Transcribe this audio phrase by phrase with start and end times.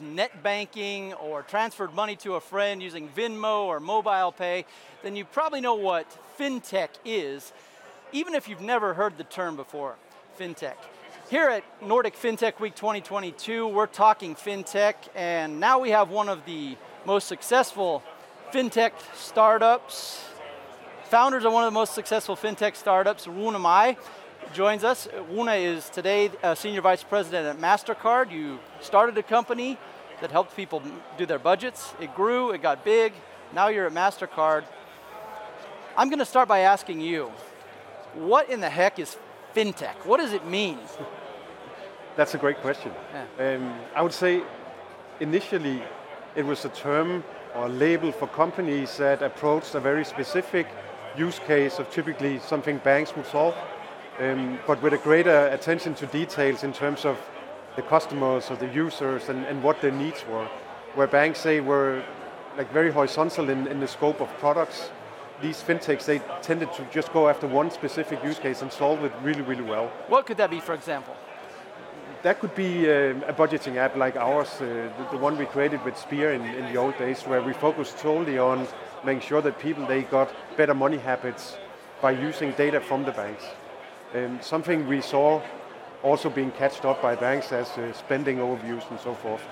[0.00, 4.64] net banking or transferred money to a friend using Venmo or mobile pay,
[5.02, 6.06] then you probably know what
[6.38, 7.52] fintech is,
[8.12, 9.96] even if you've never heard the term before,
[10.38, 10.76] fintech.
[11.30, 16.44] Here at Nordic FinTech Week 2022, we're talking fintech, and now we have one of
[16.44, 18.02] the most successful
[18.52, 20.22] fintech startups,
[21.04, 23.96] founders of one of the most successful fintech startups, Rune Mai,
[24.52, 25.08] joins us.
[25.30, 28.30] Rune is today a senior vice president at MasterCard.
[28.30, 29.78] You started a company
[30.20, 30.82] that helped people
[31.18, 31.94] do their budgets.
[32.00, 33.12] It grew, it got big.
[33.54, 34.64] Now you're at MasterCard.
[35.96, 37.32] I'm going to start by asking you,
[38.14, 39.16] what in the heck is
[39.54, 40.06] fintech?
[40.06, 40.78] What does it mean?
[42.16, 42.92] That's a great question.
[43.38, 43.56] Yeah.
[43.56, 44.42] Um, I would say
[45.20, 45.82] initially
[46.36, 50.66] it was a term or a label for companies that approached a very specific
[51.16, 53.54] use case of typically something banks would solve,
[54.22, 57.18] um, but with a greater attention to details in terms of
[57.76, 60.46] the customers or the users and, and what their needs were.
[60.94, 62.02] Where banks say were
[62.56, 64.90] like very horizontal in, in the scope of products,
[65.40, 69.12] these fintechs they tended to just go after one specific use case and solve it
[69.22, 69.90] really, really well.
[70.08, 71.16] What could that be, for example?
[72.22, 74.64] That could be uh, a budgeting app like ours, uh,
[74.96, 77.98] the, the, one we created with Spiir in, in the old days, where we focused
[77.98, 78.68] solely on
[79.04, 81.56] making sure that people they got better money habits
[82.00, 83.42] by using data from the banks.
[84.14, 85.40] Um, something we saw
[86.02, 89.42] also being catched up by banks as uh, spending overviews and so forth.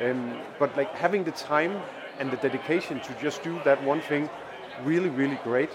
[0.00, 1.80] Um, but like having the time
[2.18, 4.28] and the dedication to just do that one thing
[4.84, 5.70] really, really great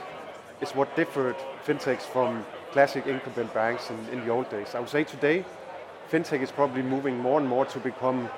[0.62, 4.76] is what differed fintechs from classic incumbent banks in, in the old days.
[4.76, 5.46] I would say today
[6.12, 8.30] fintech is probably moving more and more to become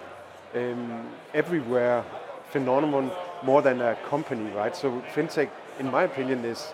[0.55, 2.03] um, everywhere
[2.51, 3.11] phenomenon
[3.43, 4.75] more than a company, right?
[4.75, 6.73] So fintech, in my opinion, is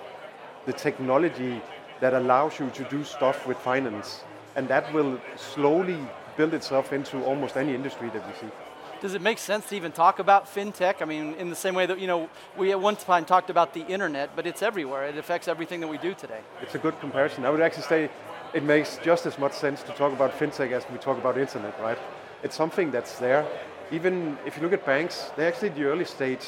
[0.65, 1.61] the technology
[1.99, 4.23] that allows you to do stuff with finance,
[4.55, 5.99] and that will slowly
[6.37, 8.53] build itself into almost any industry that we see.
[9.01, 11.01] Does it make sense to even talk about fintech?
[11.01, 13.73] I mean, in the same way that you know we at one time talked about
[13.73, 15.05] the internet, but it's everywhere.
[15.05, 16.39] It affects everything that we do today.
[16.61, 17.45] It's a good comparison.
[17.45, 18.09] I would actually say
[18.53, 21.79] it makes just as much sense to talk about fintech as we talk about internet,
[21.81, 21.97] right?
[22.41, 23.45] It's something that's there.
[23.91, 26.47] Even if you look at banks, they're actually the early stage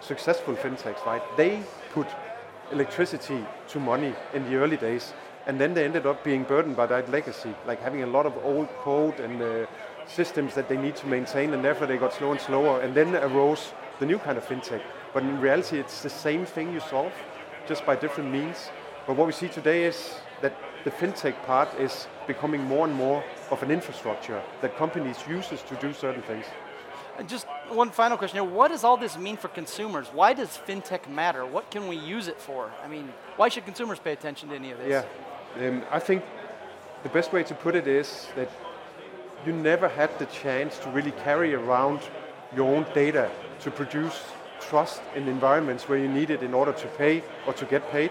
[0.00, 1.22] successful fintechs, right?
[1.36, 2.06] They put
[2.74, 5.14] electricity to money in the early days,
[5.46, 8.36] and then they ended up being burdened by that legacy, like having a lot of
[8.44, 9.66] old code and uh,
[10.06, 13.14] systems that they need to maintain, and therefore they got slower and slower, and then
[13.16, 14.82] arose the new kind of fintech.
[15.12, 17.12] But in reality, it's the same thing you solve,
[17.68, 18.70] just by different means.
[19.06, 23.22] But what we see today is that the fintech part is becoming more and more
[23.50, 26.46] of an infrastructure that companies uses to do certain things.
[27.18, 28.44] And just one final question here.
[28.44, 30.08] What does all this mean for consumers?
[30.08, 31.46] Why does fintech matter?
[31.46, 32.70] What can we use it for?
[32.84, 35.04] I mean, why should consumers pay attention to any of this?
[35.58, 36.24] Yeah, um, I think
[37.02, 38.50] the best way to put it is that
[39.46, 42.00] you never had the chance to really carry around
[42.56, 44.20] your own data to produce
[44.60, 48.10] trust in environments where you need it in order to pay or to get paid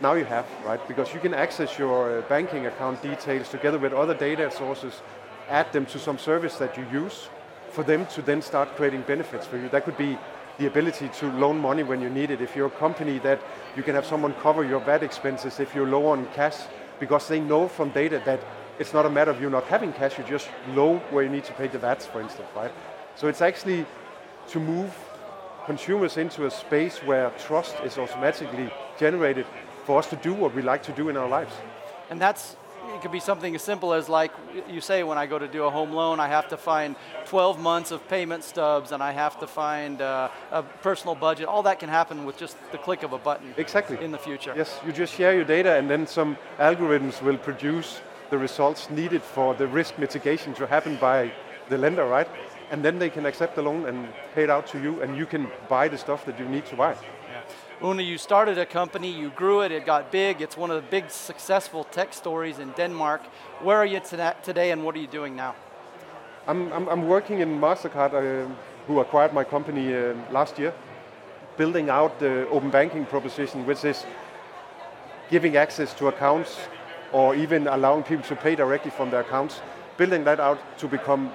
[0.00, 0.80] now you have, right?
[0.88, 5.00] Because you can access your uh, banking account details together with other data sources,
[5.48, 7.28] add them to some service that you use
[7.74, 9.68] for them to then start creating benefits for you.
[9.68, 10.16] That could be
[10.58, 12.40] the ability to loan money when you need it.
[12.40, 13.40] If you're a company that
[13.76, 16.56] you can have someone cover your VAT expenses if you're low on cash,
[17.00, 18.40] because they know from data that
[18.78, 21.44] it's not a matter of you not having cash, you're just low where you need
[21.44, 22.70] to pay the VATs, for instance, right?
[23.16, 23.84] So it's actually
[24.48, 24.94] to move
[25.66, 29.46] consumers into a space where trust is automatically generated
[29.84, 31.54] for us to do what we like to do in our lives.
[32.10, 32.56] And that's
[33.04, 34.32] could be something as simple as like
[34.66, 37.60] you say when I go to do a home loan, I have to find 12
[37.60, 41.46] months of payment stubs and I have to find uh, a personal budget.
[41.46, 43.52] All that can happen with just the click of a button.
[43.58, 44.02] Exactly.
[44.02, 44.54] In the future.
[44.56, 48.00] Yes, you just share your data and then some algorithms will produce
[48.30, 51.30] the results needed for the risk mitigation to happen by
[51.68, 52.28] the lender, right?
[52.70, 55.26] And then they can accept the loan and pay it out to you and you
[55.26, 56.96] can buy the stuff that you need to buy.
[57.84, 60.40] Una, you started a company, you grew it, it got big.
[60.40, 63.20] It's one of the big successful tech stories in Denmark.
[63.60, 65.54] Where are you today and what are you doing now?
[66.46, 68.48] I'm, I'm, I'm working in MasterCard, uh,
[68.86, 70.72] who acquired my company uh, last year,
[71.58, 74.06] building out the open banking proposition, which is
[75.28, 76.56] giving access to accounts
[77.12, 79.60] or even allowing people to pay directly from their accounts,
[79.98, 81.30] building that out to become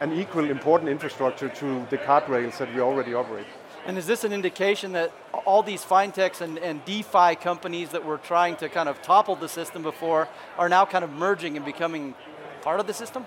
[0.00, 3.46] an equal important infrastructure to the card rails that we already operate.
[3.84, 5.12] And is this an indication that
[5.44, 9.48] all these fintechs and, and DeFi companies that were trying to kind of topple the
[9.48, 12.14] system before are now kind of merging and becoming
[12.62, 13.26] part of the system?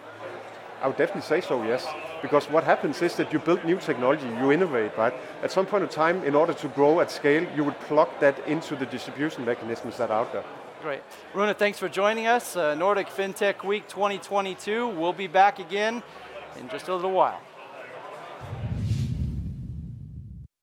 [0.82, 1.86] I would definitely say so, yes.
[2.22, 5.14] Because what happens is that you build new technology, you innovate, right?
[5.44, 8.40] At some point in time, in order to grow at scale, you would plug that
[8.48, 10.44] into the distribution mechanisms that are out there.
[10.82, 11.02] Great.
[11.34, 12.56] Runa, thanks for joining us.
[12.56, 14.88] Uh, Nordic FinTech Week 2022.
[14.88, 16.04] We'll be back again
[16.60, 17.42] in just a little while.